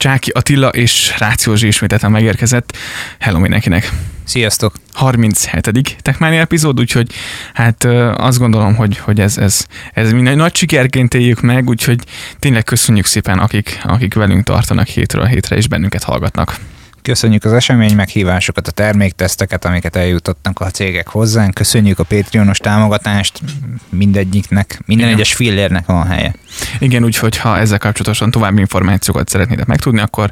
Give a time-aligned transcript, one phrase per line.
[0.00, 2.76] Csáki Attila és Rációzsi ismételten megérkezett.
[3.18, 3.92] Hello mindenkinek!
[4.24, 4.74] Sziasztok!
[4.92, 5.96] 37.
[6.02, 7.12] Techmáni epizód, úgyhogy
[7.54, 11.98] hát azt gondolom, hogy, hogy ez, ez, ez minden nagy sikerként éljük meg, úgyhogy
[12.38, 16.56] tényleg köszönjük szépen, akik, akik velünk tartanak hétről hétre és bennünket hallgatnak.
[17.02, 21.54] Köszönjük az esemény meghívásokat, a termékteszteket, amiket eljutottak a cégek hozzánk.
[21.54, 23.40] Köszönjük a Patreonos támogatást
[23.88, 25.18] mindegyiknek, minden Igen.
[25.18, 26.34] egyes fillérnek van helye.
[26.78, 30.30] Igen, úgyhogy ha ezzel kapcsolatosan további információkat szeretnétek megtudni, akkor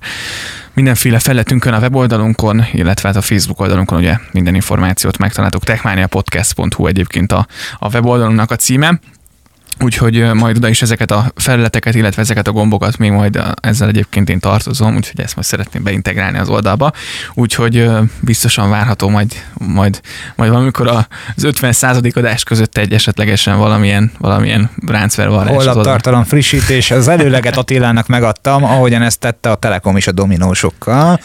[0.75, 5.65] mindenféle felletünkön, a weboldalunkon, illetve hát a Facebook oldalunkon ugye minden információt megtaláltok.
[5.65, 7.47] techmaniapodcast.hu egyébként a,
[7.79, 9.01] a weboldalunknak a címe.
[9.81, 14.29] Úgyhogy majd oda is ezeket a felületeket, illetve ezeket a gombokat még majd ezzel egyébként
[14.29, 16.93] én tartozom, úgyhogy ezt majd szeretném beintegrálni az oldalba.
[17.35, 20.01] Úgyhogy biztosan várható majd, majd,
[20.37, 20.87] majd valamikor
[21.37, 25.65] az 50 századik adás között egy esetlegesen valamilyen, valamilyen ráncvervarrás.
[25.65, 31.19] tartalom frissítés, az előleget Attilának megadtam, ahogyan ezt tette a Telekom is a dominósokkal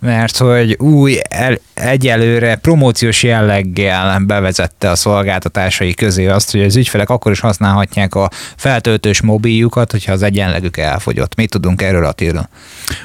[0.00, 7.10] mert hogy új, el, egyelőre promóciós jelleggel bevezette a szolgáltatásai közé azt, hogy az ügyfelek
[7.10, 11.34] akkor is használhatják a feltöltős mobiljukat, hogyha az egyenlegük elfogyott.
[11.34, 12.48] Mit tudunk erről Attila?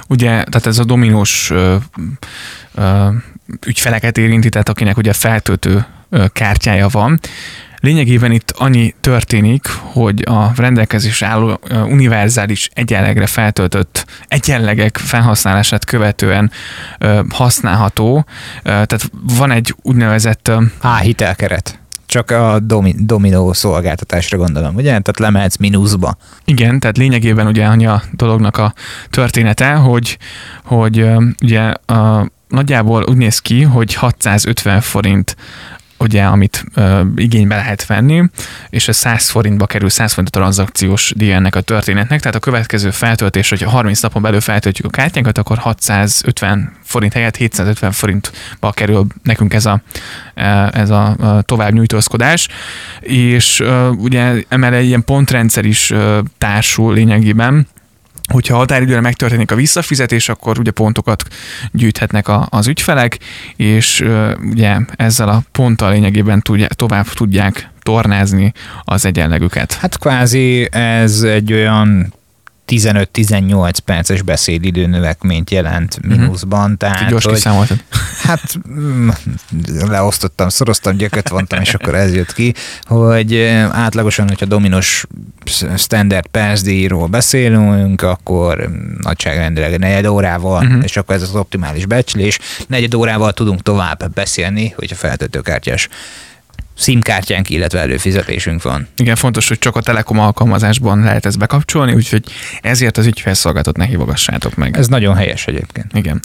[0.08, 1.76] Ugye, tehát ez a dominós ö,
[2.76, 3.08] ö,
[3.66, 5.86] ügyfeleket érinti, tehát akinek ugye feltöltő
[6.34, 7.20] kártyája van,
[7.82, 16.52] Lényegében itt annyi történik, hogy a rendelkezés álló univerzális egyenlegre feltöltött egyenlegek felhasználását követően
[17.30, 18.26] használható.
[18.64, 20.52] Tehát van egy úgynevezett...
[20.82, 21.80] Á, hitelkeret
[22.12, 24.90] csak a domi, dominó szolgáltatásra gondolom, ugye?
[24.90, 26.18] Tehát lemehetsz mínuszba.
[26.46, 28.74] Igen, tehát lényegében ugye a dolognak a
[29.10, 30.18] története, hogy,
[30.64, 31.06] hogy
[31.44, 35.36] ugye a, nagyjából úgy néz ki, hogy 650 forint
[36.02, 38.24] ugye, amit ö, igénybe lehet venni,
[38.70, 42.40] és a 100 forintba kerül 100 forint a tranzakciós díj ennek a történetnek, tehát a
[42.40, 48.72] következő feltöltés, hogyha 30 napon belül feltöltjük a kártyánkat, akkor 650 forint helyett 750 forintba
[48.72, 49.82] kerül nekünk ez a,
[50.72, 52.48] ez a tovább nyújtózkodás,
[53.00, 53.64] és
[53.98, 55.94] ugye emellett egy ilyen pontrendszer is
[56.38, 57.68] társul lényegében,
[58.32, 61.24] hogyha határidőre megtörténik a visszafizetés, akkor ugye pontokat
[61.72, 63.20] gyűjthetnek a, az ügyfelek,
[63.56, 64.06] és
[64.42, 68.54] ugye ezzel a ponttal lényegében tudja, tovább tudják tornázni
[68.84, 69.74] az egyenlegüket.
[69.74, 72.14] Hát kvázi ez egy olyan
[72.72, 76.20] 15-18 perces beszédidő növekményt jelent mhm.
[76.20, 76.78] mínuszban.
[76.78, 77.84] Tehát, gyors hogy, kiszámoltad.
[78.24, 79.10] Hát mm,
[79.88, 83.38] leosztottam, szoroztam, gyököt vontam, és akkor ez jött ki, hogy
[83.72, 85.06] átlagosan, hogyha dominos
[85.78, 88.70] standard percdíjról beszélünk, akkor
[89.02, 90.84] nagyságrendileg negyed órával, uh-huh.
[90.84, 95.90] és akkor ez az optimális becslés, negyed órával tudunk tovább beszélni, hogyha feltöltőkártyás
[96.82, 98.88] SIM-kártyánk, illetve előfizetésünk van.
[98.98, 102.24] Igen, fontos, hogy csak a Telekom alkalmazásban lehet ezt bekapcsolni, úgyhogy
[102.62, 104.78] ezért az ügyfelszolgáltat ne hívogassátok meg.
[104.78, 105.92] Ez nagyon helyes egyébként.
[105.94, 106.20] Igen.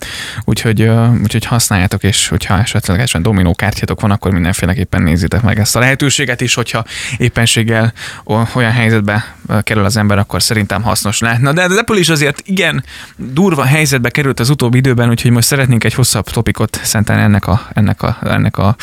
[0.45, 0.91] Úgyhogy,
[1.22, 6.41] úgyhogy használjátok, és hogyha esetlegesen dominó kártyátok van, akkor mindenféleképpen nézzétek meg ezt a lehetőséget
[6.41, 6.84] is, hogyha
[7.16, 7.93] éppenséggel
[8.25, 11.53] olyan helyzetbe kerül az ember, akkor szerintem hasznos lehetne.
[11.53, 12.84] De az Apple is azért igen
[13.17, 17.69] durva helyzetbe került az utóbbi időben, úgyhogy most szeretnénk egy hosszabb topikot szentelni ennek a,
[17.75, 18.77] ennek a, ennek a,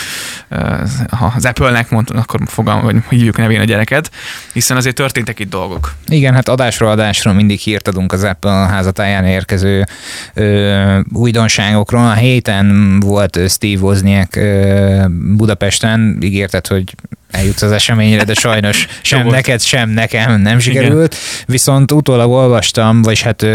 [1.35, 4.11] az Apple Apple-nek mond, akkor fogalm, hogy hívjuk nevén a gyereket,
[4.53, 5.93] hiszen azért történtek itt dolgok.
[6.07, 9.85] Igen, hát adásról adásról mindig hírt adunk az Apple házatáján érkező
[10.33, 12.05] ö, újdonságokról.
[12.05, 16.95] A héten volt Steve Wozniak ö, Budapesten, ígérted, hogy
[17.33, 21.13] eljutsz az eseményre, de sajnos sem neked, sem nekem nem sikerült.
[21.13, 21.45] Igen.
[21.45, 23.45] Viszont utólag olvastam, vagy hát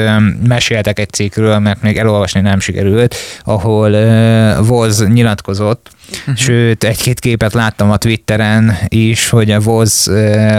[0.46, 3.90] meséltek egy cikkről, mert még elolvasni nem sikerült, ahol
[4.62, 5.90] Voz nyilatkozott.
[6.36, 10.10] Sőt, egy-két képet láttam a Twitteren is, hogy a Voz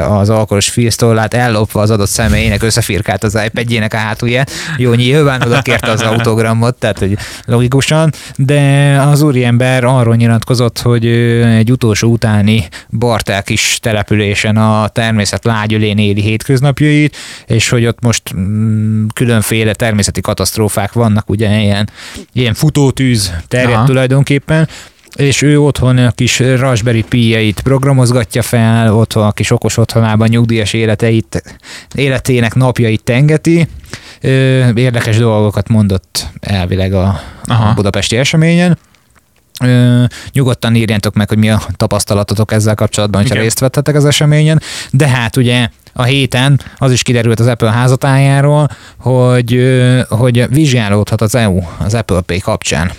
[0.09, 4.51] az alkoholos filztollát ellopva az adott személynek összefirkált az iPad-jének a hátulját.
[4.77, 11.05] Jó, nyilván oda kérte az autogramot, tehát hogy logikusan, de az úriember arról nyilatkozott, hogy
[11.05, 18.35] egy utolsó utáni Barták is településen a természet lágyölén éli hétköznapjait, és hogy ott most
[18.35, 21.89] mm, különféle természeti katasztrófák vannak, ugye ilyen,
[22.33, 23.85] ilyen futótűz terjed Aha.
[23.85, 24.67] tulajdonképpen,
[25.15, 30.73] és ő otthon a kis Raspberry pi programozgatja fel, otthon a kis okos otthonában nyugdíjas
[30.73, 31.43] életeit,
[31.95, 33.67] életének napjait tengeti.
[34.75, 38.77] Érdekes dolgokat mondott elvileg a, a budapesti eseményen.
[39.63, 43.45] Ö, nyugodtan írjátok meg, hogy mi a tapasztalatotok ezzel kapcsolatban, hogyha Igen.
[43.47, 44.61] részt vettetek az eseményen.
[44.91, 49.61] De hát ugye a héten az is kiderült az Apple házatájáról, hogy,
[50.09, 52.91] hogy vizsgálódhat az EU az Apple Pay kapcsán.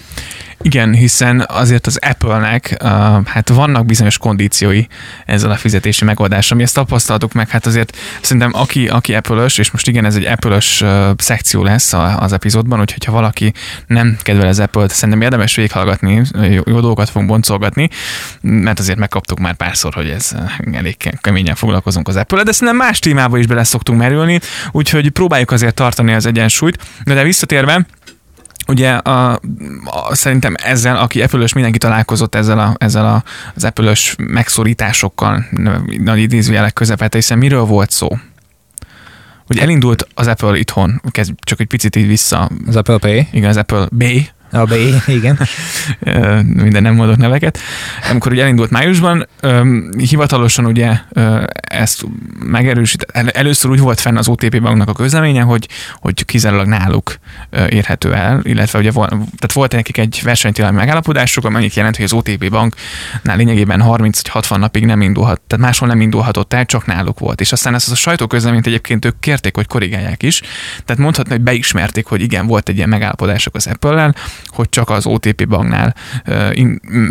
[0.62, 2.90] Igen, hiszen azért az Apple-nek uh,
[3.26, 4.84] hát vannak bizonyos kondíciói
[5.26, 6.56] ezzel a fizetési megoldással.
[6.56, 10.24] Mi ezt tapasztaltuk meg, hát azért szerintem aki, aki Apple-ös, és most igen, ez egy
[10.24, 13.52] Apple-ös uh, szekció lesz az epizódban, úgyhogy ha valaki
[13.86, 17.88] nem kedvel az Apple-t, szerintem érdemes végighallgatni, jó, jó dolgokat fogunk boncolgatni,
[18.40, 20.32] mert azért megkaptuk már párszor, hogy ez
[20.72, 24.40] elég keményen foglalkozunk az Apple-el, de szerintem más témába is bele szoktunk merülni,
[24.70, 26.78] úgyhogy próbáljuk azért tartani az egyensúlyt.
[27.04, 27.86] De, de visszatérve,
[28.70, 29.32] ugye a,
[29.84, 33.24] a, szerintem ezzel, aki apple mindenki találkozott ezzel, a, ezzel a,
[33.54, 35.46] az apple megszorításokkal,
[35.98, 38.08] nagy idézőjelek közepette, hiszen miről volt szó?
[39.46, 42.50] Hogy elindult az Apple itthon, kezd csak egy picit így vissza.
[42.66, 43.28] Az Apple Pay?
[43.32, 44.72] Igen, az Apple Pay, a B,
[45.06, 45.38] igen.
[46.44, 47.58] Minden nem mondok neveket.
[48.10, 49.28] Amikor ugye elindult májusban,
[49.96, 50.98] hivatalosan ugye
[51.52, 52.04] ezt
[52.44, 57.18] megerősít, először úgy volt fenn az OTP banknak a közleménye, hogy, hogy kizárólag náluk
[57.68, 62.12] érhető el, illetve ugye volt, tehát volt nekik egy versenytilalmi megállapodásuk, amennyit jelent, hogy az
[62.12, 67.40] OTP banknál lényegében 30-60 napig nem indulhat, tehát máshol nem indulhatott el, csak náluk volt.
[67.40, 70.40] És aztán ezt a sajtóközleményt egyébként ők kérték, hogy korrigálják is.
[70.84, 74.14] Tehát mondhatni, hogy beismerték, hogy igen, volt egy ilyen megállapodások az Apple-lel,
[74.46, 75.94] hogy csak az OTP banknál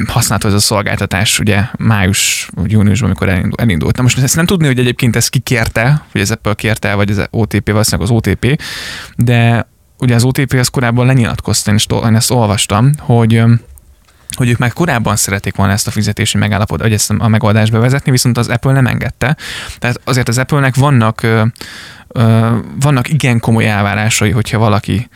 [0.08, 3.96] használható ez a szolgáltatás ugye május, júniusban, amikor elindult.
[3.96, 7.12] Na most ezt nem tudni, hogy egyébként ez ki kérte, hogy ez Apple kérte, vagy
[7.12, 8.62] az OTP, valószínűleg az OTP,
[9.16, 9.68] de
[10.00, 13.44] ugye az OTP az korábban lenyilatkozta, és én ezt olvastam, hogy
[14.36, 18.12] hogy ők már korábban szerették volna ezt a fizetési megállapodást, vagy ezt a megoldást bevezetni,
[18.12, 19.38] viszont az Apple nem engedte.
[19.80, 21.26] Tehát azért az Apple-nek vannak
[22.80, 25.10] vannak igen komoly elvárásai, hogyha valaki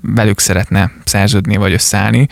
[0.00, 2.26] velük szeretne szerződni vagy összeállni.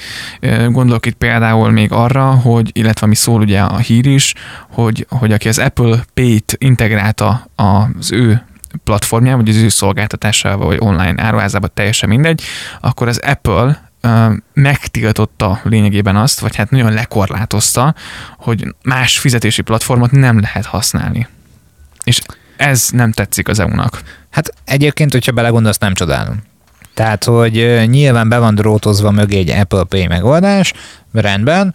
[0.68, 4.34] Gondolok itt például még arra, hogy, illetve ami szól ugye a hír is,
[4.70, 8.44] hogy, hogy aki az Apple Pay-t integrálta az ő
[8.84, 12.42] platformján, vagy az ő szolgáltatásával, vagy online áruházában, teljesen mindegy,
[12.80, 13.89] akkor az Apple
[14.52, 17.94] megtiltotta lényegében azt, vagy hát nagyon lekorlátozta,
[18.38, 21.28] hogy más fizetési platformot nem lehet használni.
[22.04, 22.20] És
[22.56, 24.02] ez nem tetszik az EU-nak.
[24.30, 26.42] Hát egyébként, hogyha belegondolsz, nem csodálom.
[26.94, 30.72] Tehát, hogy nyilván be van drótozva mögé egy Apple Pay megoldás,
[31.12, 31.74] rendben,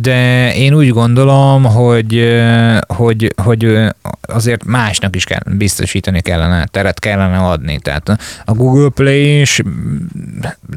[0.00, 2.40] de én úgy gondolom, hogy,
[2.86, 3.76] hogy, hogy
[4.20, 7.78] azért másnak is kell, biztosítani kellene, teret kellene adni.
[7.78, 8.08] Tehát
[8.44, 9.62] a Google Play is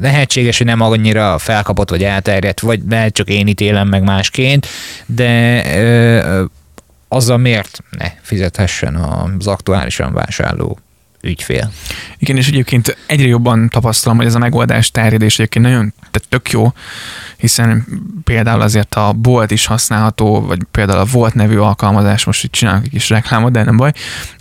[0.00, 4.66] lehetséges, hogy nem annyira felkapott vagy elterjedt, vagy lehet csak én ítélem meg másként,
[5.06, 5.62] de
[7.08, 10.78] azzal miért ne fizethessen az aktuálisan vásárló
[11.26, 11.72] ügyfél.
[12.18, 16.50] Igen, és egyébként egyre jobban tapasztalom, hogy ez a megoldás terjedés egyébként nagyon tehát tök
[16.50, 16.72] jó,
[17.36, 17.86] hiszen
[18.24, 22.84] például azért a Bolt is használható, vagy például a Volt nevű alkalmazás, most itt csinálok
[22.84, 23.92] egy kis reklámot, de nem baj.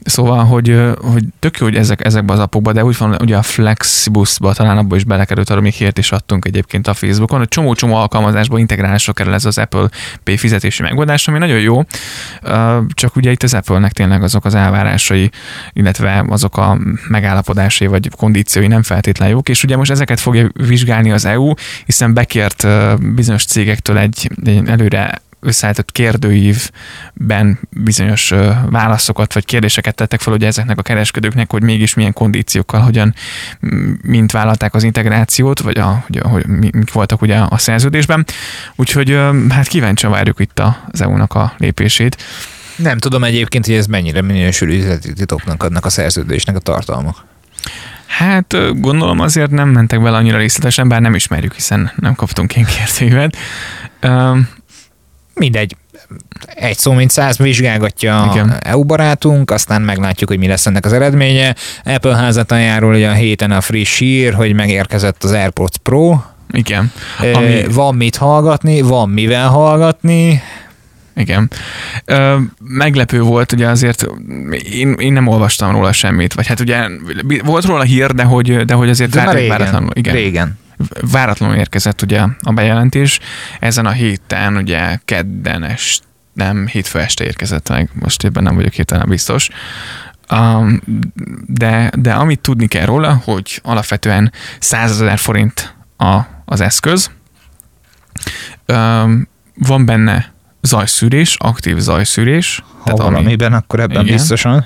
[0.03, 3.41] Szóval, hogy, hogy tök jó, hogy ezek, ezekbe az apokba, de úgy van, ugye a
[3.41, 7.95] Flexibusba talán abban is belekerült, arra még hírt is adtunk egyébként a Facebookon, hogy csomó-csomó
[7.95, 9.89] alkalmazásból integrálásra kerül ez az Apple
[10.23, 11.83] Pay fizetési megoldás, ami nagyon jó,
[12.93, 15.29] csak ugye itt az Apple-nek tényleg azok az elvárásai,
[15.73, 16.74] illetve azok a
[17.07, 21.53] megállapodásai vagy kondíciói nem feltétlenül jók, és ugye most ezeket fogja vizsgálni az EU,
[21.85, 22.67] hiszen bekért
[23.13, 28.33] bizonyos cégektől egy, egy előre összeállított kérdőívben bizonyos
[28.69, 33.13] válaszokat vagy kérdéseket tettek fel ugye ezeknek a kereskedőknek, hogy mégis milyen kondíciókkal, hogyan,
[34.01, 38.25] mint vállalták az integrációt, vagy a, hogy, hogy mik voltak ugye a szerződésben.
[38.75, 39.19] Úgyhogy
[39.49, 40.61] hát kíváncsian várjuk itt
[40.91, 42.17] az EU-nak a lépését.
[42.75, 47.25] Nem tudom egyébként, hogy ez mennyire minősül üzleti titoknak adnak a szerződésnek a tartalmak.
[48.05, 52.65] Hát gondolom azért nem mentek vele annyira részletesen, bár nem ismerjük, hiszen nem kaptunk én
[52.65, 53.37] kérdőívet.
[55.33, 55.75] Mindegy.
[56.45, 58.57] Egy szó, mint száz vizsgálgatja Igen.
[58.59, 61.55] EU barátunk, aztán meglátjuk, hogy mi lesz ennek az eredménye.
[61.83, 66.19] Apple házatájáról ugye a héten a friss hír, hogy megérkezett az AirPods Pro.
[66.51, 66.91] Igen.
[67.33, 67.63] Ami...
[67.69, 70.41] Van mit hallgatni, van mivel hallgatni.
[71.15, 71.49] Igen.
[72.05, 74.05] Ö, meglepő volt, ugye azért
[74.71, 76.87] én, én nem olvastam róla semmit, vagy hát ugye
[77.43, 79.91] volt róla hír, de hogy, de hogy azért de régen, váratlanul.
[79.93, 80.13] Igen.
[80.13, 80.57] Régen.
[81.11, 83.19] Váratlanul érkezett ugye a bejelentés.
[83.59, 86.03] Ezen a héten ugye kedden est,
[86.33, 89.49] nem, hétfő este érkezett meg, most ebben nem vagyok hirtelen biztos.
[90.31, 90.81] Um,
[91.45, 97.11] de, de amit tudni kell róla, hogy alapvetően 100 ezer forint a, az eszköz.
[98.67, 100.34] Um, van benne
[100.65, 102.63] zajszűrés, aktív zajszűrés.
[102.77, 104.15] Ha tehát valamiben, ami, akkor ebben igen.
[104.15, 104.65] biztosan.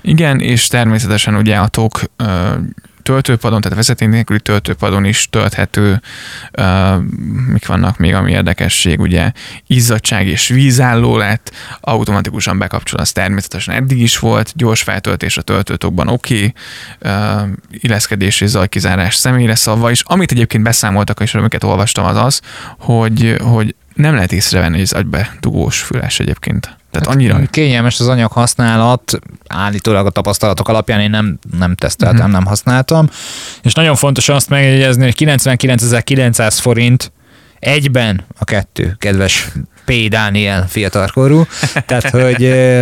[0.00, 2.00] Igen, és természetesen ugye a tok
[3.04, 6.00] töltőpadon, tehát vezeték nélküli töltőpadon is tölthető,
[6.58, 7.02] uh,
[7.46, 9.32] mik vannak még, ami érdekesség, ugye
[9.66, 16.08] izzadság és vízálló lett, automatikusan bekapcsol, az természetesen eddig is volt, gyors feltöltés a töltőtokban
[16.08, 16.54] oké, okay,
[17.12, 20.02] uh, illeszkedés és zajkizárás személyre szabva is.
[20.06, 22.40] Amit egyébként beszámoltak, és amiket olvastam, az az,
[22.78, 26.76] hogy, hogy nem lehet észrevenni, hogy ez agybe dugós füles egyébként.
[26.94, 27.50] Tehát hát annyira...
[27.50, 32.32] Kényelmes az anyag használat, állítólag a tapasztalatok alapján én nem, nem teszteltem, uh-huh.
[32.32, 33.08] nem használtam.
[33.62, 37.12] És nagyon fontos azt megjegyezni, hogy 99.900 forint
[37.58, 39.48] egyben a kettő, kedves
[39.84, 40.08] P.
[40.08, 41.46] Dániel fiatalkorú.
[41.86, 42.38] Tehát, hogy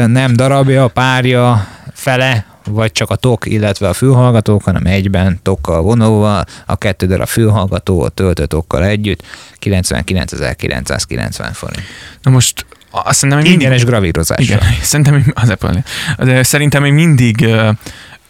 [0.06, 6.44] nem darabja, párja, fele, vagy csak a tok, illetve a fülhallgatók, hanem egyben tokkal vonóval,
[6.66, 9.22] a kettő darab fülhallgató a töltőtokkal együtt,
[9.60, 11.82] 99.990 forint.
[12.22, 13.92] Na most azt szerintem még Ingyenes mindig...
[13.94, 14.44] gravírozás.
[14.44, 15.82] Igen, szerintem az Apple.
[16.18, 17.46] De szerintem még mindig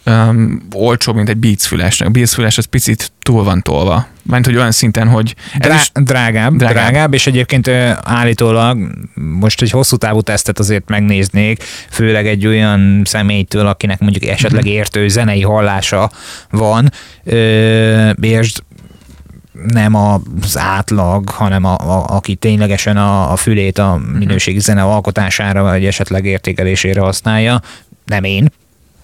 [0.07, 2.01] um, olcsóbb, mint egy Beats füles.
[2.01, 4.07] A Beats füles az picit túl van tolva.
[4.23, 5.35] Mert hogy olyan szinten, hogy...
[5.59, 7.69] Drá- is drágább, drágább, drágább, és egyébként
[8.03, 8.79] állítólag
[9.15, 14.73] most egy hosszú távú tesztet azért megnéznék, főleg egy olyan személytől, akinek mondjuk esetleg mhm.
[14.73, 16.11] értő zenei hallása
[16.51, 16.93] van,
[18.21, 18.53] és
[19.53, 24.17] nem az átlag, hanem a, a, aki ténylegesen a, a fülét a mhm.
[24.17, 27.61] minőségi zene alkotására vagy esetleg értékelésére használja,
[28.05, 28.53] nem én,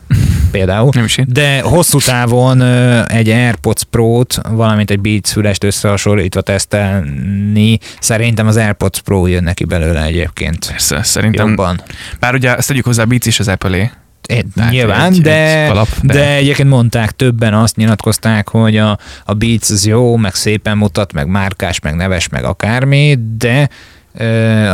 [0.51, 0.91] például.
[0.95, 1.27] Nem is én.
[1.29, 2.63] De hosszú távon
[3.07, 9.65] egy AirPods Pro-t, valamint egy Beats fülest összehasonlítva tesztelni, szerintem az AirPods Pro jön neki
[9.65, 10.67] belőle egyébként.
[10.69, 11.49] Persze, szerintem.
[11.49, 11.83] Jobban.
[12.21, 13.91] Bár ugye ezt tegyük hozzá, Beats is az Apple-é.
[14.23, 16.15] Tehát Nyilván, egy, de, egy kalap, de...
[16.15, 21.13] de egyébként mondták, többen azt nyilatkozták, hogy a, a Beats az jó, meg szépen mutat,
[21.13, 23.69] meg márkás, meg neves, meg akármi, de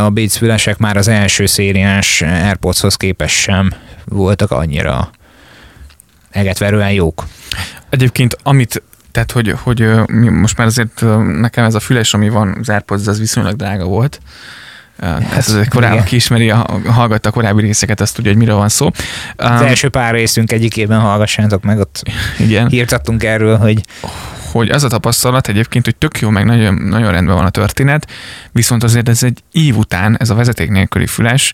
[0.04, 3.72] a Beats fülesek már az első szériás AirPodshoz képest sem
[4.04, 5.10] voltak annyira
[6.30, 7.24] egetverően jók.
[7.90, 8.82] Egyébként amit
[9.14, 9.80] tehát, hogy, hogy
[10.30, 11.04] most már azért
[11.40, 14.20] nekem ez a füles, ami van az AirPods, az viszonylag drága volt.
[15.00, 16.48] Hát ez korábban, aki ismeri,
[16.86, 18.90] hallgatta a korábbi részeket, azt tudja, hogy miről van szó.
[19.36, 22.02] Az um, első pár részünk egyikében hallgassátok meg, ott
[22.38, 22.68] igen.
[22.68, 23.80] hírtattunk erről, hogy
[24.52, 28.10] hogy az a tapasztalat egyébként, hogy tök jó, meg nagyon, nagyon rendben van a történet,
[28.52, 31.52] viszont azért ez egy év után, ez a vezeték nélküli füles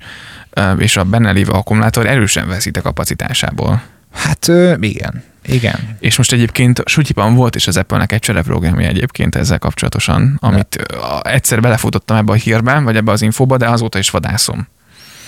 [0.78, 3.82] és a benne lévő akkumulátor erősen veszít a kapacitásából.
[4.12, 5.22] Hát igen.
[5.46, 5.96] Igen.
[5.98, 11.20] És most egyébként Sutyipan volt is az Apple-nek egy csereprogramja egyébként ezzel kapcsolatosan, amit de.
[11.22, 14.68] egyszer belefutottam ebbe a hírbe, vagy ebbe az infóba, de azóta is vadászom.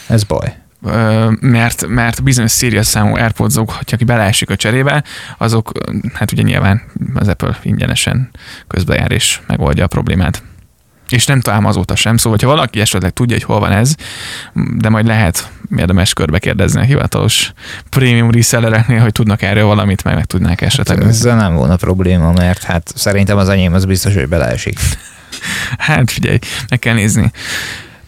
[0.06, 0.54] Ez baj.
[1.40, 5.04] Mert, mert bizonyos Sirius számú airpods hogyha aki beleesik a cserébe,
[5.38, 5.72] azok,
[6.12, 6.82] hát ugye nyilván
[7.14, 8.30] az Apple ingyenesen
[8.66, 10.42] közbejár és megoldja a problémát
[11.12, 13.94] és nem találom azóta sem, szóval ha valaki esetleg tudja, hogy hol van ez,
[14.76, 17.52] de majd lehet érdemes körbe kérdezni a hivatalos
[17.88, 20.98] prémium resellereknél, hogy tudnak erről valamit, meg meg tudnák esetleg.
[20.98, 24.78] Hát ezzel nem volna probléma, mert hát szerintem az enyém az biztos, hogy beleesik.
[25.78, 26.38] hát figyelj,
[26.68, 27.30] meg kell nézni.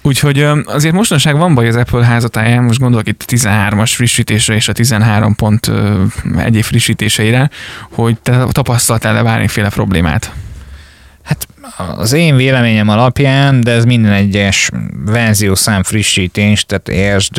[0.02, 4.68] Úgyhogy azért mostanság van baj az Apple házatáján, most gondolok itt a 13-as frissítésre és
[4.68, 5.70] a 13 pont
[6.36, 7.50] egyéb frissítéseire,
[7.90, 10.32] hogy te tapasztaltál-e bármiféle problémát?
[11.96, 14.70] Az én véleményem alapján, de ez minden egyes
[15.04, 17.36] verziószám frissítés, tehát értsd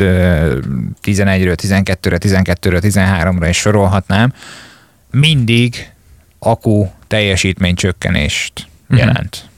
[1.04, 4.32] 11-ről, 12-re, 12-ről, 13-ra is sorolhatnám,
[5.10, 5.90] mindig
[6.38, 8.98] akku teljesítmény csökkenést mhm.
[8.98, 9.36] jelent.
[9.36, 9.54] Uh-huh.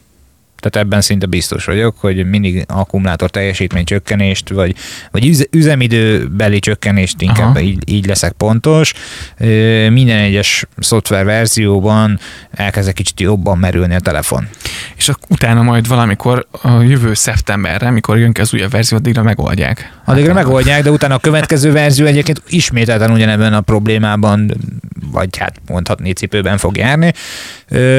[0.60, 4.74] Tehát ebben szinte biztos vagyok, hogy mindig akkumulátor teljesítmény csökkenést, vagy,
[5.10, 8.92] vagy üzemidőbeli csökkenést, inkább így, így leszek pontos.
[9.88, 12.18] Minden egyes szoftver verzióban
[12.50, 14.48] elkezd kicsit jobban merülni a telefon.
[14.96, 20.00] És utána majd valamikor a jövő szeptemberre, mikor jön ki az újabb verzió, addigra megoldják.
[20.04, 24.54] Addigra megoldják, de utána a következő verzió egyébként ismételten ugyanebben a problémában,
[25.10, 27.12] vagy hát mondhatni cipőben fog járni.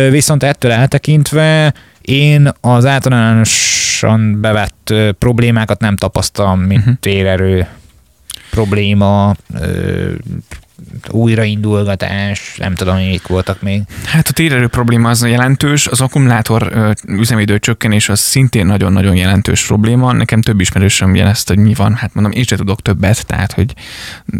[0.09, 6.95] Viszont ettől eltekintve én az általánosan bevett problémákat nem tapasztalom, mint uh-huh.
[6.99, 7.67] térerő
[8.49, 9.35] probléma,
[11.09, 13.81] újraindulgatás, nem tudom, mik voltak még.
[14.05, 20.11] Hát a térerő probléma az jelentős, az akkumulátor üzemidő csökkenés az szintén nagyon-nagyon jelentős probléma.
[20.11, 23.73] Nekem több ismerősöm jelezte, hogy mi van, hát mondom, én sem tudok többet, tehát hogy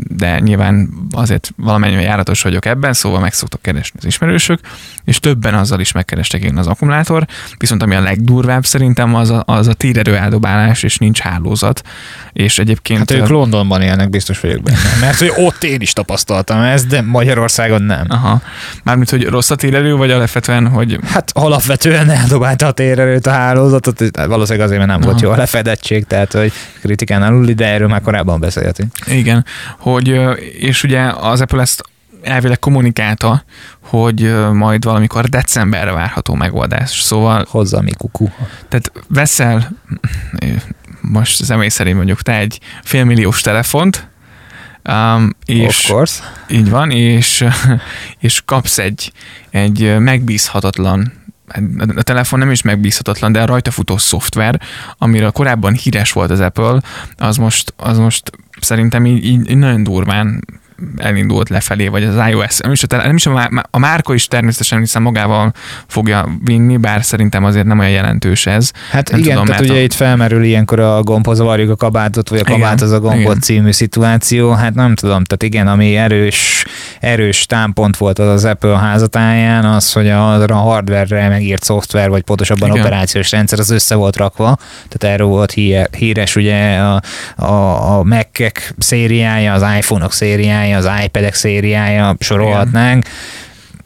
[0.08, 4.60] de nyilván azért valamennyire járatos vagyok ebben, szóval meg szoktok keresni az ismerősök,
[5.10, 7.26] és többen azzal is megkerestek én az akkumulátor,
[7.58, 11.82] viszont ami a legdurvább szerintem az a, az a térerő eldobálás, és nincs hálózat,
[12.34, 13.00] és egyébként...
[13.00, 17.02] Hát ők Londonban élnek, biztos vagyok benne, mert hogy ott én is tapasztaltam ezt, de
[17.02, 18.06] Magyarországon nem.
[18.08, 18.42] Aha.
[18.84, 21.00] Mármint, hogy rossz a térerő, vagy alapvetően, hogy...
[21.06, 25.10] Hát alapvetően eldobálta a térerőt a hálózatot, valószínűleg azért, mert nem Aha.
[25.10, 26.52] volt jó a lefedettség, tehát hogy
[26.82, 28.92] kritikán alul, de erről már korábban beszéltünk.
[29.08, 29.46] Igen,
[29.78, 30.20] hogy,
[30.60, 31.84] és ugye az Apple ezt
[32.22, 33.44] elvileg kommunikálta,
[33.84, 37.02] hogy majd valamikor decemberre várható megoldás.
[37.02, 37.46] Szóval...
[37.50, 38.28] Hozza mi kuku.
[38.68, 39.72] Tehát veszel,
[41.02, 44.08] most személy szerint mondjuk te egy félmilliós telefont,
[44.90, 46.24] Um, és, of course.
[46.48, 47.46] Így van, és,
[48.20, 49.12] és kapsz egy,
[49.50, 51.20] egy megbízhatatlan
[51.96, 54.62] a telefon nem is megbízhatatlan, de a rajta futó szoftver,
[54.98, 56.82] amiről korábban híres volt az Apple,
[57.18, 60.44] az most, az most szerintem így, így nagyon durván
[60.98, 62.58] elindult lefelé, vagy az iOS.
[62.58, 65.54] Nem is a, nem is a, a márka is természetesen hiszen magával
[65.88, 68.72] fogja vinni, bár szerintem azért nem olyan jelentős ez.
[68.92, 69.82] Hát nem igen, tudom, tehát ugye a...
[69.82, 73.40] itt felmerül ilyenkor a gombhoz varjuk a kabátot, vagy a kabáthoz a gombot igen.
[73.40, 74.52] című szituáció.
[74.52, 76.66] Hát nem tudom, tehát igen, ami erős,
[77.00, 82.22] erős támpont volt az az Apple házatáján, az, hogy a, a hardware-re megírt szoftver, vagy
[82.22, 82.82] pontosabban igen.
[82.82, 84.58] operációs rendszer, az össze volt rakva.
[84.88, 85.52] Tehát erről volt
[85.92, 87.02] híres ugye a,
[87.36, 93.06] a, a Mac-ek szériája, az iPhone-ok szériája, szériája, az iPad-ek szériája, sorolhatnánk.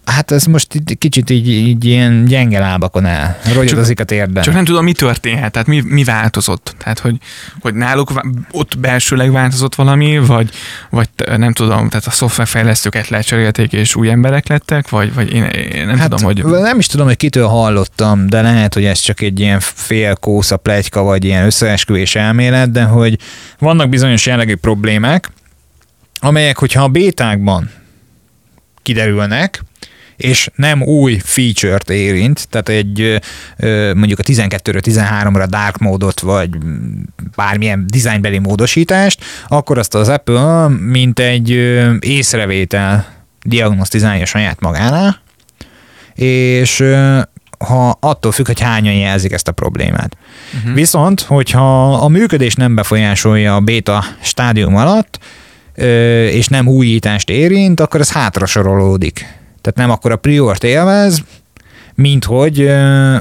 [0.06, 3.38] Hát ez most kicsit így, így ilyen gyenge lábakon el.
[3.54, 4.44] Rogyodozik a térben.
[4.44, 6.76] Csak nem tudom, mi történhet, tehát mi, mi változott.
[6.78, 7.18] Tehát, hogy,
[7.60, 8.22] hogy náluk
[8.52, 10.50] ott belsőleg változott valami, vagy,
[10.90, 15.86] vagy nem tudom, tehát a szoftverfejlesztőket lecserélték, és új emberek lettek, vagy, vagy én, én
[15.86, 16.44] nem hát, tudom, hogy...
[16.44, 21.02] Nem is tudom, hogy kitől hallottam, de lehet, hogy ez csak egy ilyen félkósza plegyka,
[21.02, 23.18] vagy ilyen összeesküvés elmélet, de hogy
[23.60, 25.32] vannak bizonyos jellegű problémák,
[26.24, 27.70] amelyek, hogyha a bétákban
[28.82, 29.64] kiderülnek,
[30.18, 33.22] és nem új feature-t érint, tehát egy
[33.96, 36.50] mondjuk a 12-ről 13-ra dark módot, vagy
[37.36, 41.50] bármilyen dizájnbeli módosítást, akkor azt az Apple mint egy
[42.00, 43.08] észrevétel
[43.42, 45.22] diagnosztizálja saját magánál,
[46.16, 46.84] és
[47.58, 50.18] ha attól függ, hogy hányan jelzik ezt a problémát.
[50.58, 50.74] Uh-huh.
[50.74, 55.20] Viszont, hogyha a működés nem befolyásolja a beta stádium alatt,
[55.76, 59.14] és nem újítást érint, akkor ez hátra sorolódik.
[59.62, 61.24] Tehát nem akkor a priort élvez,
[61.96, 62.72] mint hogy,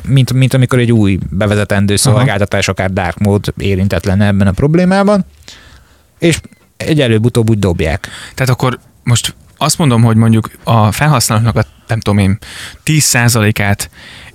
[0.07, 2.79] mint, mint amikor egy új bevezetendő szolgáltatás, Aha.
[2.79, 5.25] akár dark mode érintett lenne ebben a problémában,
[6.19, 6.41] és
[6.77, 8.09] egy előbb-utóbb úgy dobják.
[8.35, 12.39] Tehát akkor most azt mondom, hogy mondjuk a felhasználóknak a nem tudom én,
[12.85, 13.91] 10%-át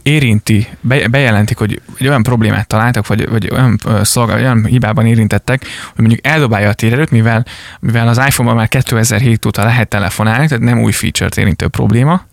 [0.08, 0.68] érinti,
[1.10, 6.26] bejelentik, hogy egy olyan problémát találtak, vagy, vagy olyan, szolgál, olyan hibában érintettek, hogy mondjuk
[6.26, 7.46] eldobálja a térerőt, mivel,
[7.80, 12.26] mivel az iPhone-ban már 2007 óta lehet telefonálni, tehát nem új feature-t érintő probléma,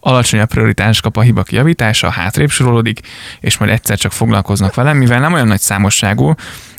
[0.00, 3.00] alacsonyabb prioritás kap a hiba kijavítása, hátrébb sorolódik,
[3.40, 6.34] és majd egyszer csak foglalkoznak vele, mivel nem olyan nagy számosságú,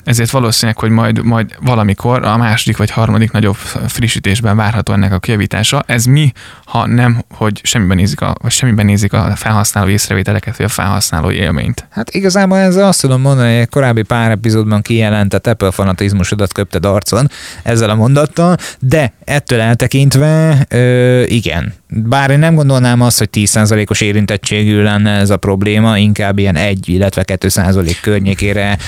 [0.06, 3.54] ezért valószínűleg, hogy majd, majd valamikor a második vagy harmadik nagyobb
[3.86, 5.82] frissítésben várható ennek a kijavítása.
[5.86, 6.32] Ez mi,
[6.64, 11.30] ha nem, hogy semmiben nézik a, vagy semmiben nézik a felhasználó észrevételeket, vagy a felhasználó
[11.30, 11.86] élményt?
[11.90, 17.30] Hát igazából ezzel azt tudom mondani, hogy korábbi pár epizódban kijelentett Apple fanatizmusodat köpted arcon
[17.62, 21.74] ezzel a mondattal, de ettől eltekintve ö, igen.
[21.88, 26.88] Bár én nem gondolnám azt, hogy 10%-os érintettségű lenne ez a probléma, inkább ilyen 1,
[26.88, 28.78] illetve 2% környékére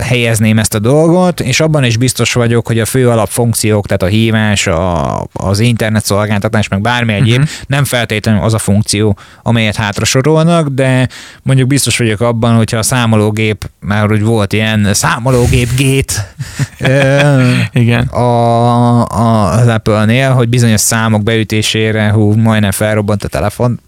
[0.00, 4.06] helyezném ezt a dolgot, és abban is biztos vagyok, hogy a fő alapfunkciók, tehát a
[4.06, 7.56] hívás, a, az internet szolgáltatás, meg bármi egyéb, uh-huh.
[7.66, 11.08] nem feltétlenül az a funkció, amelyet hátra sorolnak, de
[11.42, 16.34] mondjuk biztos vagyok abban, hogyha a számológép, már úgy volt ilyen számológép gét
[17.72, 18.06] Igen.
[18.06, 23.80] A, a, az Apple-nél, hogy bizonyos számok beütésére hú, majdnem felrobbant a telefon,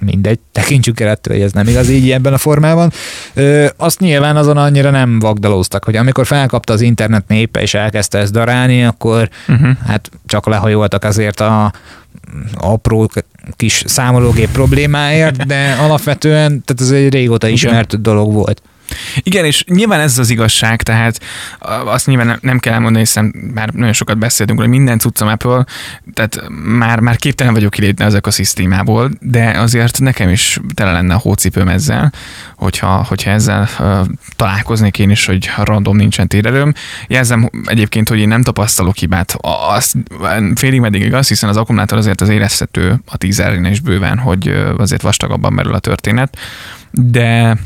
[0.00, 2.92] mindegy, tekintsük el ettől, hogy ez nem igaz így ebben a formában.
[3.34, 8.18] Ö, azt nyilván azon annyira nem vagdalóztak, hogy amikor felkapta az internet népe és elkezdte
[8.18, 9.70] ezt darálni, akkor uh-huh.
[9.86, 11.72] hát csak lehajoltak azért a
[12.54, 13.10] apró
[13.56, 18.02] kis számológép problémáért, de alapvetően tehát ez egy régóta ismert Igen.
[18.02, 18.62] dolog volt.
[19.22, 21.20] Igen, és nyilván ez az igazság, tehát
[21.84, 25.64] azt nyilván nem kell elmondani, hiszen már nagyon sokat beszéltünk, hogy minden cuccom Apple,
[26.12, 31.14] tehát már, már képtelen vagyok kilépni ezek a szisztémából, de azért nekem is tele lenne
[31.14, 32.12] a hócipőm ezzel,
[32.56, 36.72] hogyha, hogyha ezzel uh, találkoznék én is, hogy random nincsen térerőm.
[37.08, 39.36] Jelzem egyébként, hogy én nem tapasztalok hibát.
[39.68, 39.96] Azt
[40.54, 45.02] félig meddig igaz, hiszen az akkumulátor azért az érezhető a tízerén is bőven, hogy azért
[45.02, 46.36] vastagabban merül a történet,
[46.90, 47.56] de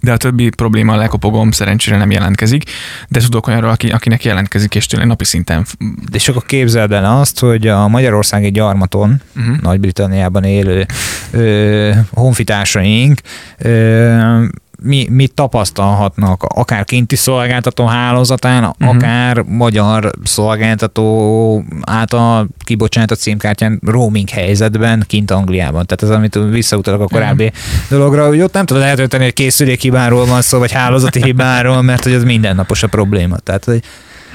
[0.00, 2.70] de a többi probléma a lekopogom szerencsére nem jelentkezik,
[3.08, 5.66] de tudok olyanról, aki, akinek jelentkezik, és tényleg napi szinten.
[6.10, 9.56] De és akkor képzeld el azt, hogy a magyarországi gyarmaton, uh-huh.
[9.60, 10.86] Nagy-Britanniában élő
[11.30, 13.20] ö, honfitársaink
[13.58, 14.44] ö,
[14.82, 18.88] mi, mit tapasztalhatnak akár kinti szolgáltató hálózatán, uh-huh.
[18.88, 25.86] akár magyar szolgáltató által kibocsátott címkártyán roaming helyzetben kint Angliában.
[25.86, 27.60] Tehát ez, amit visszautalok a korábbi uh-huh.
[27.88, 32.02] dologra, hogy ott nem tudod eltölteni, hogy készülék hibáról van szó, vagy hálózati hibáról, mert
[32.02, 33.36] hogy ez mindennapos a probléma.
[33.36, 33.82] Tehát, hogy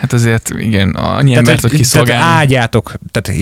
[0.05, 2.21] Hát azért igen, annyi tehát, embert, hogy kiszolgálni.
[2.21, 3.39] Tehát ágyátok, tehát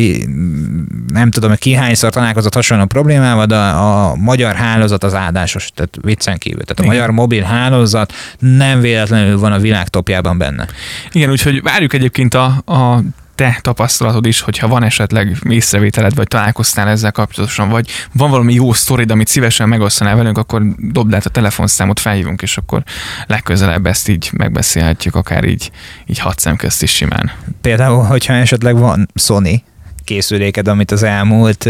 [1.13, 5.97] nem tudom, hogy ki hányszor találkozott hasonló problémával, de a magyar hálózat az áldásos, tehát
[6.01, 6.63] viccen kívül.
[6.63, 6.95] Tehát a igen.
[6.95, 10.67] magyar mobil hálózat nem véletlenül van a világ topjában benne.
[11.11, 13.01] Igen, úgyhogy várjuk egyébként a, a
[13.43, 18.73] te tapasztalatod is, hogyha van esetleg észrevételed, vagy találkoztál ezzel kapcsolatosan, vagy van valami jó
[18.73, 22.83] sztorid, amit szívesen megosztanál velünk, akkor dobd át a telefonszámot, felhívunk, és akkor
[23.27, 25.71] legközelebb ezt így megbeszélhetjük, akár így,
[26.05, 27.31] így hat szem közt is simán.
[27.61, 29.63] Például, hogyha esetleg van Sony,
[30.03, 31.69] készüléked, amit az elmúlt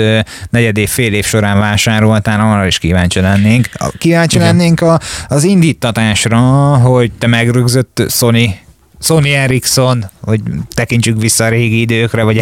[0.50, 3.70] negyed év, fél év során vásároltál, arra is kíváncsi lennénk.
[3.98, 4.48] Kíváncsi Igen.
[4.48, 6.40] lennénk a, az indítatásra,
[6.78, 8.56] hogy te megrögzött Sony
[9.04, 12.38] Sony Ericsson, hogy tekintsük vissza a régi időkre, vagy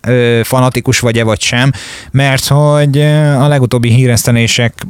[0.00, 1.72] e, fanatikus vagy-e vagy sem,
[2.10, 3.00] mert hogy
[3.36, 4.86] a legutóbbi híresztelések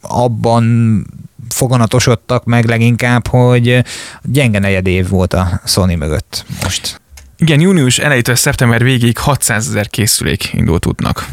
[0.00, 1.06] abban
[1.48, 3.84] foganatosodtak meg leginkább, hogy
[4.22, 7.00] gyenge negyed év volt a Sony mögött most.
[7.38, 11.26] Igen, június elejétől szeptember végéig 600 ezer készülék indult útnak.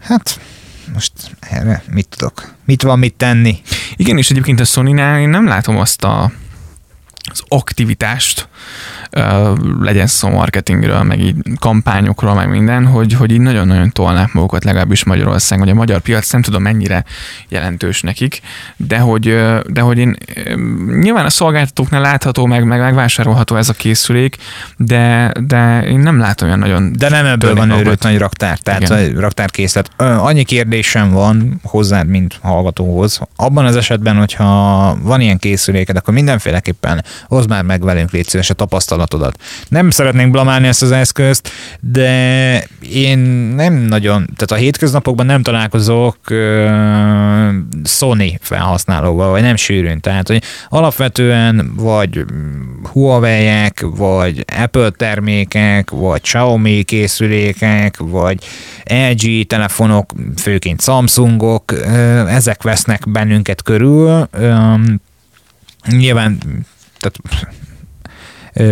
[0.00, 0.40] Hát,
[0.92, 2.54] most erre mit tudok?
[2.64, 3.60] Mit van mit tenni?
[3.96, 6.32] Igen, és egyébként a Sony-nál én nem látom azt a
[7.30, 8.48] az aktivitást,
[9.80, 15.04] legyen szó marketingről, meg így kampányokról, meg minden, hogy, hogy így nagyon-nagyon tolnák magukat legalábbis
[15.04, 17.04] Magyarországon, hogy a magyar piac nem tudom mennyire
[17.48, 18.40] jelentős nekik,
[18.76, 20.16] de hogy, de hogy én
[21.00, 24.36] nyilván a szolgáltatóknál látható, meg, meg megvásárolható ez a készülék,
[24.76, 26.92] de, de én nem látom olyan nagyon...
[26.96, 29.14] De nem ebből van őrült nagy raktár, tehát Igen.
[29.14, 29.90] raktárkészlet.
[29.96, 33.20] Annyi kérdésem van hozzád, mint hallgatóhoz.
[33.36, 38.50] Abban az esetben, hogyha van ilyen készüléked, akkor mindenféleképpen hozd már meg velünk, légy szíves,
[38.50, 38.54] a
[38.98, 39.42] tapasztalatodat.
[39.68, 43.18] Nem szeretnénk blamálni ezt az eszközt, de én
[43.54, 46.36] nem nagyon, tehát a hétköznapokban nem találkozok uh,
[47.84, 50.00] Sony felhasználóval, vagy nem sűrűn.
[50.00, 52.24] Tehát, hogy alapvetően vagy
[52.92, 58.44] Huawei-ek, vagy Apple termékek, vagy Xiaomi készülékek, vagy
[58.84, 61.72] LG telefonok, főként Samsungok,
[62.28, 64.28] ezek vesznek bennünket körül.
[65.86, 66.38] Nyilván
[66.98, 67.18] tehát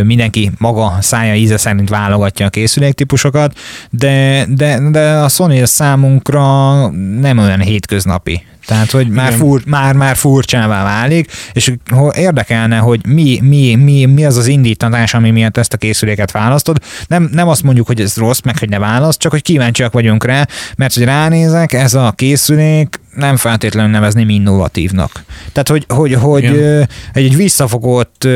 [0.05, 3.59] mindenki maga szája íze szerint válogatja a készüléktípusokat,
[3.90, 6.88] de, de, de a Sony számunkra
[7.20, 8.42] nem olyan hétköznapi.
[8.66, 11.72] Tehát, hogy már, fur, már, már furcsává válik, és
[12.14, 16.79] érdekelne, hogy mi, mi, mi, mi az az indítatás, ami miatt ezt a készüléket választod.
[17.07, 20.25] Nem, nem azt mondjuk, hogy ez rossz, meg hogy ne választ, csak hogy kíváncsiak vagyunk
[20.25, 20.46] rá,
[20.77, 25.24] mert hogy ránézek, ez a készülék nem feltétlenül nevezném innovatívnak.
[25.52, 28.29] Tehát, hogy, hogy, hogy egy, egy visszafogott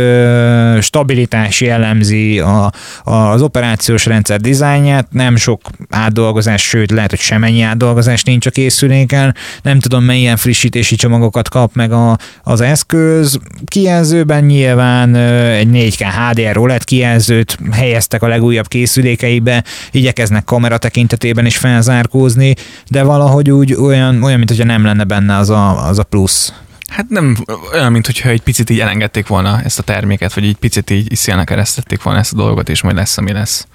[0.80, 2.72] stabilitás jellemzi a,
[3.04, 9.34] az operációs rendszer dizájnját, nem sok átdolgozás, sőt lehet, hogy semennyi átdolgozás nincs a készüléken,
[9.62, 13.38] nem tudom, milyen frissítési csomagokat kap meg a, az eszköz.
[13.64, 21.56] Kijelzőben nyilván egy 4K HDR OLED kijelzőt helyeztek a legújabb készülékeibe, igyekeznek kamera tekintetében is
[21.56, 22.54] felzárkózni,
[22.88, 26.52] de valahogy úgy olyan, olyan mint hogyha nem lenne benne az a, az a plusz.
[26.88, 27.36] Hát nem
[27.72, 31.12] olyan, mint hogyha egy picit így elengedték volna ezt a terméket, vagy egy picit így
[31.12, 33.66] iszélnek keresztették volna ezt a dolgot, és majd lesz, ami lesz.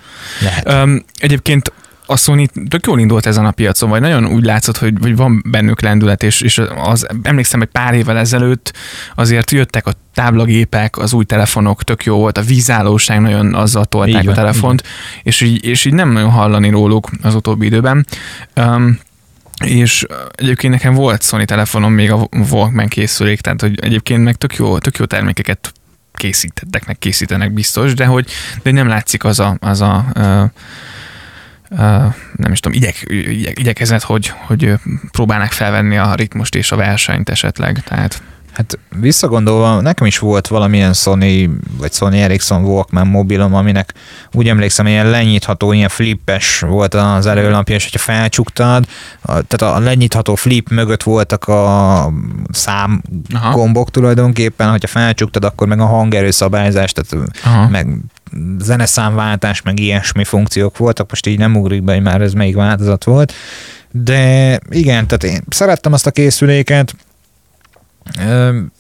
[0.42, 0.74] Lehet.
[0.74, 1.72] Um, egyébként
[2.06, 5.44] a Sony tök jól indult ezen a piacon, vagy nagyon úgy látszott, hogy, hogy van
[5.50, 8.74] bennük lendület, és, és az, emlékszem, hogy pár évvel ezelőtt
[9.16, 14.24] azért jöttek a táblagépek, az új telefonok, tök jó volt, a vízállóság nagyon azzal tolták
[14.24, 14.84] így a telefont,
[15.24, 18.06] és így, és így nem nagyon hallani róluk az utóbbi időben.
[18.56, 19.00] Um,
[19.66, 24.56] és egyébként nekem volt Sony telefonom még a Walkman készülék, tehát hogy egyébként meg tök
[24.56, 25.72] jó, tök jó termékeket
[26.14, 28.32] készítettek, meg készítenek biztos, de hogy
[28.64, 30.44] de nem látszik az a, az a uh,
[31.70, 34.74] uh, nem is tudom, igyek, igyek, igyekezett, hogy, hogy
[35.12, 38.22] próbálnak felvenni a ritmust és a versenyt esetleg, tehát
[38.56, 43.94] Hát visszagondolva, nekem is volt valamilyen Sony, vagy Sony Ericsson Walkman mobilom, aminek
[44.32, 48.86] úgy emlékszem, ilyen lenyitható, ilyen flippes volt az előlapja, és hogyha felcsuktad,
[49.24, 52.14] tehát a lenyitható flip mögött voltak a
[52.52, 53.02] szám
[53.34, 53.52] Aha.
[53.52, 57.70] gombok tulajdonképpen, hogyha felcsuktad, akkor meg a hangerőszabályzás, tehát Aha.
[57.70, 57.88] meg
[58.60, 63.04] zeneszámváltás, meg ilyesmi funkciók voltak, most így nem ugrik be, hogy már ez melyik változat
[63.04, 63.34] volt,
[63.92, 66.96] de igen, tehát én szerettem azt a készüléket,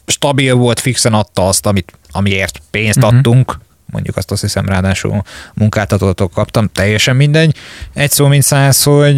[0.05, 3.15] stabil volt, fixen adta azt, amit, amiért pénzt uh-huh.
[3.15, 3.59] adtunk,
[3.91, 5.21] mondjuk azt azt hiszem ráadásul
[5.53, 7.55] munkáltatótól kaptam, teljesen mindegy.
[7.93, 9.17] Egy szó mint száz, hogy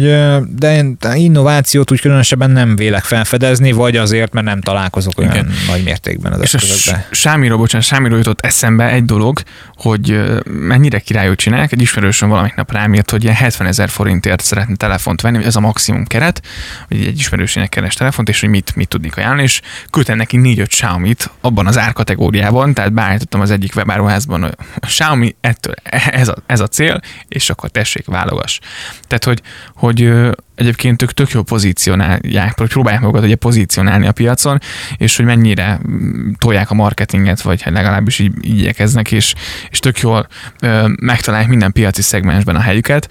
[0.56, 5.52] de innovációt úgy különösebben nem vélek felfedezni, vagy azért, mert nem találkozok olyan Igen.
[5.66, 7.06] nagy mértékben az És eszközökbe.
[7.10, 9.40] a Sámiról, bocsánat, Sámiról jutott eszembe egy dolog,
[9.74, 11.72] hogy mennyire királyot csinálják.
[11.72, 15.56] Egy ismerősöm valamik nap rám írt, hogy ilyen 70 ezer forintért szeretne telefont venni, ez
[15.56, 16.42] a maximum keret,
[16.88, 20.64] hogy egy ismerősének keres telefont, és hogy mit, mit tudnék ajánlani, és küldtem neki 4-5
[20.68, 25.74] Xiaomi-t abban az árkategóriában, tehát beállítottam az egyik webáruházban Xiaomi ettől
[26.10, 28.58] ez a, ez a cél, és akkor tessék, válogass.
[29.06, 29.42] Tehát, hogy,
[29.74, 30.12] hogy
[30.58, 34.58] egyébként ők tök jó pozícionálják, próbálják magukat ugye pozícionálni a piacon,
[34.96, 39.34] és hogy mennyire mm, tolják a marketinget, vagy hát legalábbis így, igyekeznek, és,
[39.70, 40.28] és tök jól
[40.60, 43.08] ö, megtalálják minden piaci szegmensben a helyüket.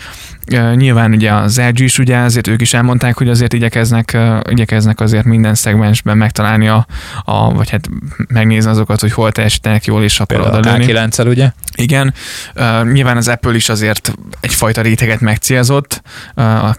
[0.52, 4.40] Ö, nyilván ugye az LG is ugye azért ők is elmondták, hogy azért igyekeznek, ö,
[4.50, 6.88] igyekeznek azért minden szegmensben megtalálni a,
[7.24, 7.90] a, vagy hát
[8.28, 10.86] megnézni azokat, hogy hol teljesítenek jól, és akkor oda lőni.
[11.28, 11.52] ugye?
[11.76, 12.14] Igen.
[12.56, 16.02] Uh, nyilván az Apple is azért egyfajta réteget megcélzott
[16.36, 16.74] uh, a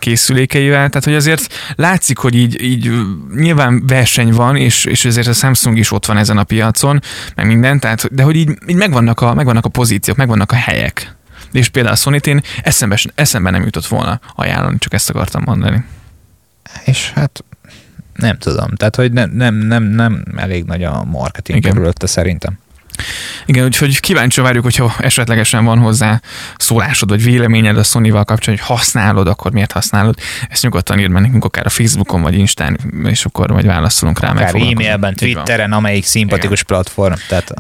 [0.59, 2.91] készülékeivel, tehát hogy azért látszik, hogy így, így
[3.35, 7.01] nyilván verseny van, és, és ezért a Samsung is ott van ezen a piacon,
[7.35, 11.17] meg minden, tehát, de hogy így, így megvannak, a, megvannak a pozíciók, megvannak a helyek.
[11.53, 15.85] És például a sony én eszembe, eszembe nem jutott volna ajánlani, csak ezt akartam mondani.
[16.85, 17.45] És hát
[18.15, 22.59] nem tudom, tehát hogy nem, nem, nem, nem elég nagy a marketing körülötte szerintem.
[23.47, 26.21] Igen, úgyhogy kíváncsi várjuk, hogyha esetlegesen van hozzá
[26.57, 30.19] szólásod vagy véleményed a Sony-val kapcsolatban, hogy használod, akkor miért használod.
[30.49, 34.31] Ezt nyugodtan írd nekünk akár a Facebookon vagy Instán, és akkor majd válaszolunk rá.
[34.31, 36.67] Akár e-mailben, Twitteren, amelyik szimpatikus Igen.
[36.67, 37.53] platform, tehát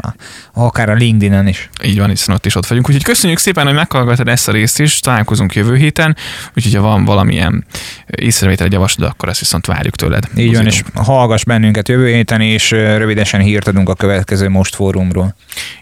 [0.52, 1.68] akár a LinkedIn-en is.
[1.84, 2.88] Így van, hiszen ott is ott vagyunk.
[2.88, 6.16] Úgyhogy köszönjük szépen, hogy meghallgattad ezt a részt is, találkozunk jövő héten,
[6.56, 7.64] úgyhogy ha van valamilyen
[8.06, 10.24] észrevétel, javaslat, akkor ezt viszont várjuk tőled.
[10.36, 15.27] Így van, és hallgass bennünket jövő héten, és rövidesen hírt adunk a következő Most fórumról.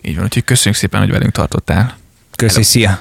[0.00, 1.96] Így van, úgyhogy köszönjük szépen, hogy velünk tartottál.
[2.36, 3.00] Köszi, szia!